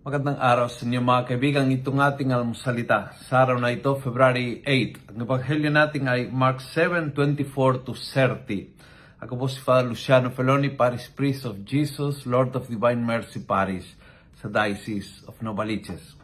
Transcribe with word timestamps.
Magandang 0.00 0.40
araw 0.40 0.72
sa 0.72 0.88
inyo 0.88 1.04
mga 1.04 1.28
kaibigan. 1.28 1.68
Itong 1.68 2.00
ating 2.00 2.32
almusalita 2.32 3.12
sa 3.20 3.44
araw 3.44 3.60
na 3.60 3.68
ito, 3.68 3.92
February 4.00 4.64
8. 4.64 5.12
Ang 5.12 5.28
ebanghelyo 5.28 5.68
natin 5.68 6.08
ay 6.08 6.24
Mark 6.32 6.64
7:24 6.64 7.84
to 7.84 7.92
30. 7.92 9.20
Ako 9.20 9.36
po 9.36 9.44
si 9.44 9.60
Father 9.60 9.92
Luciano 9.92 10.32
Feloni, 10.32 10.72
Parish 10.72 11.12
Priest 11.12 11.44
of 11.44 11.68
Jesus, 11.68 12.24
Lord 12.24 12.56
of 12.56 12.72
Divine 12.72 13.04
Mercy 13.04 13.44
Parish 13.44 13.92
sa 14.40 14.48
Diocese 14.48 15.20
of 15.28 15.36
Novaliches. 15.44 16.16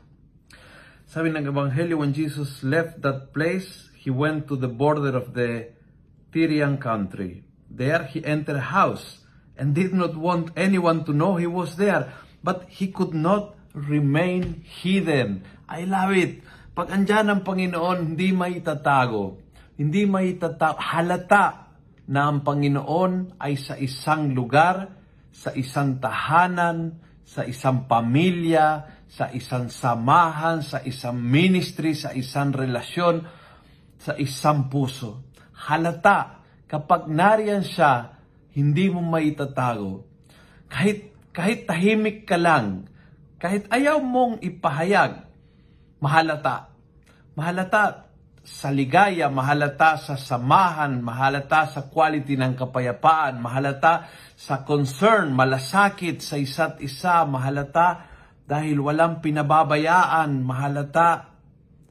Sabi 1.04 1.36
ng 1.36 1.44
ebanghelyo, 1.44 2.00
when 2.00 2.16
Jesus 2.16 2.64
left 2.64 3.04
that 3.04 3.36
place, 3.36 3.92
he 3.92 4.08
went 4.08 4.48
to 4.48 4.56
the 4.56 4.72
border 4.72 5.12
of 5.12 5.36
the 5.36 5.68
Tyrian 6.32 6.80
country. 6.80 7.44
There 7.68 8.08
he 8.08 8.24
entered 8.24 8.56
a 8.56 8.72
house 8.72 9.20
and 9.60 9.76
did 9.76 9.92
not 9.92 10.16
want 10.16 10.56
anyone 10.56 11.04
to 11.04 11.12
know 11.12 11.36
he 11.36 11.44
was 11.44 11.76
there, 11.76 12.08
but 12.40 12.64
he 12.72 12.88
could 12.88 13.12
not 13.12 13.52
remain 13.76 14.64
hidden. 14.64 15.44
I 15.68 15.84
love 15.84 16.16
it. 16.16 16.40
Pag 16.72 16.88
andyan 16.92 17.28
ang 17.28 17.40
Panginoon, 17.44 18.16
hindi 18.16 18.32
maitatago. 18.32 19.36
Hindi 19.76 20.08
maitatago. 20.08 20.80
Halata 20.80 21.76
na 22.08 22.32
ang 22.32 22.40
Panginoon 22.40 23.36
ay 23.36 23.60
sa 23.60 23.76
isang 23.76 24.32
lugar, 24.32 24.88
sa 25.28 25.52
isang 25.52 26.00
tahanan, 26.00 26.96
sa 27.28 27.44
isang 27.44 27.84
pamilya, 27.84 28.88
sa 29.04 29.28
isang 29.36 29.68
samahan, 29.68 30.64
sa 30.64 30.80
isang 30.80 31.20
ministry, 31.20 31.92
sa 31.92 32.16
isang 32.16 32.56
relasyon, 32.56 33.24
sa 34.00 34.16
isang 34.16 34.72
puso. 34.72 35.28
Halata, 35.68 36.40
kapag 36.64 37.12
nariyan 37.12 37.64
siya, 37.64 38.16
hindi 38.56 38.88
mo 38.88 39.04
maitatago. 39.04 40.08
Kahit, 40.72 41.12
kahit 41.34 41.68
tahimik 41.68 42.24
ka 42.24 42.40
lang, 42.40 42.88
kahit 43.36 43.68
ayaw 43.68 44.00
mong 44.00 44.40
ipahayag, 44.40 45.28
mahalata. 46.00 46.72
Mahalata 47.36 48.08
sa 48.46 48.70
ligaya, 48.70 49.26
mahalata 49.26 49.98
sa 49.98 50.14
samahan, 50.14 51.02
mahalata 51.02 51.66
sa 51.66 51.90
quality 51.90 52.38
ng 52.38 52.54
kapayapaan, 52.54 53.42
mahalata 53.42 54.06
sa 54.38 54.62
concern, 54.62 55.34
malasakit 55.34 56.22
sa 56.22 56.38
isa't 56.38 56.78
isa, 56.78 57.26
mahalata 57.26 58.06
dahil 58.46 58.78
walang 58.78 59.18
pinababayaan, 59.18 60.46
mahalata 60.46 61.34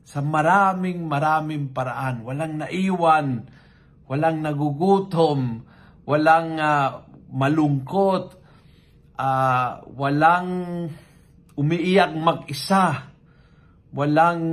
sa 0.05 0.23
maraming 0.23 1.03
maraming 1.05 1.75
paraan, 1.75 2.23
walang 2.23 2.61
naiwan, 2.61 3.51
walang 4.07 4.39
nagugutom, 4.39 5.65
walang 6.07 6.55
uh, 6.55 7.03
malungkot, 7.35 8.39
uh, 9.19 9.83
walang 9.91 10.49
umiiyak 11.55 12.11
mag-isa, 12.15 13.15
walang 13.95 14.43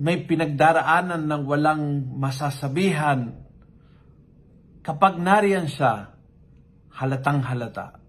may 0.00 0.24
pinagdaraanan 0.24 1.28
ng 1.28 1.42
walang 1.46 1.82
masasabihan. 2.18 3.30
Kapag 4.84 5.20
nariyan 5.20 5.70
siya, 5.70 6.12
halatang 6.98 7.44
halata. 7.44 8.00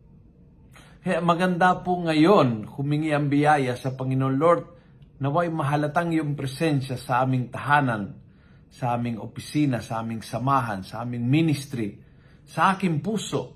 Kaya 1.05 1.21
maganda 1.21 1.85
po 1.85 2.01
ngayon 2.01 2.65
humingi 2.65 3.13
ang 3.13 3.29
biyaya 3.29 3.77
sa 3.77 3.93
Panginoon 3.93 4.35
Lord 4.41 4.63
naway 5.21 5.47
mahalatang 5.53 6.11
yung 6.11 6.33
presensya 6.33 6.97
sa 6.99 7.23
aming 7.23 7.53
tahanan, 7.53 8.19
sa 8.67 8.97
aming 8.97 9.21
opisina, 9.21 9.79
sa 9.79 10.03
aming 10.03 10.25
samahan, 10.25 10.83
sa 10.83 11.05
aming 11.05 11.23
ministry, 11.23 12.01
sa 12.43 12.75
aking 12.75 12.99
puso, 12.99 13.55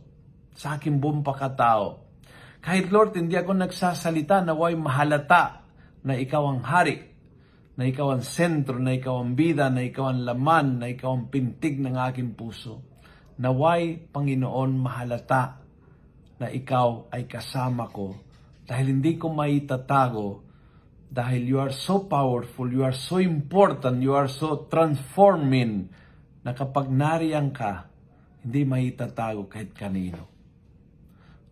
sa 0.56 0.80
aking 0.80 1.02
buong 1.02 1.26
pakatao. 1.26 2.09
Kahit 2.60 2.92
Lord, 2.92 3.16
hindi 3.16 3.40
ako 3.40 3.56
nagsasalita 3.56 4.44
naway 4.44 4.76
mahalata 4.76 5.64
na 6.04 6.16
ikaw 6.20 6.44
ang 6.52 6.62
hari, 6.64 7.08
na 7.80 7.88
ikaw 7.88 8.20
ang 8.20 8.24
sentro, 8.24 8.76
na 8.76 9.00
ikaw 9.00 9.24
ang 9.24 9.40
bida, 9.40 9.72
na 9.72 9.88
ikaw 9.88 10.12
ang 10.12 10.28
laman, 10.28 10.84
na 10.84 10.92
ikaw 10.92 11.16
ang 11.16 11.32
pintig 11.32 11.80
ng 11.80 11.95
aking 11.95 12.36
puso. 12.36 12.83
Naway, 13.39 14.11
Panginoon, 14.11 14.76
mahalata 14.76 15.64
na 16.39 16.48
ikaw 16.52 17.08
ay 17.11 17.23
kasama 17.28 17.88
ko 17.88 18.16
dahil 18.67 19.00
hindi 19.00 19.16
ko 19.16 19.32
maitatago 19.32 20.44
dahil 21.10 21.42
you 21.42 21.58
are 21.58 21.73
so 21.73 22.06
powerful, 22.06 22.70
you 22.70 22.86
are 22.86 22.94
so 22.94 23.17
important, 23.17 24.06
you 24.06 24.14
are 24.14 24.30
so 24.30 24.70
transforming 24.70 25.89
na 26.45 26.54
kapag 26.54 26.86
nariyan 26.94 27.50
ka, 27.50 27.89
hindi 28.45 28.62
maitatago 28.62 29.50
kahit 29.50 29.73
kanino. 29.73 30.39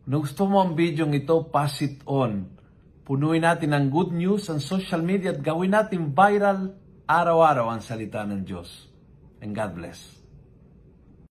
Kung 0.08 0.24
gusto 0.24 0.48
mo 0.48 0.64
ang 0.64 0.72
video 0.72 1.04
ito, 1.12 1.52
pass 1.52 1.84
it 1.84 2.00
on. 2.08 2.48
Punuin 3.04 3.44
natin 3.44 3.76
ang 3.76 3.92
good 3.92 4.16
news 4.16 4.48
ang 4.48 4.64
social 4.64 5.04
media 5.04 5.36
at 5.36 5.44
gawin 5.44 5.76
natin 5.76 6.16
viral 6.16 6.80
araw-araw 7.04 7.76
ang 7.76 7.84
salita 7.84 8.24
ng 8.24 8.48
Diyos. 8.48 8.88
And 9.44 9.52
God 9.52 9.76
bless. 9.76 10.17